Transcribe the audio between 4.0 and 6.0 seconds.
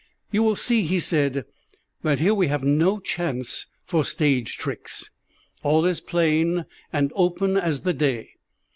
stage tricks. All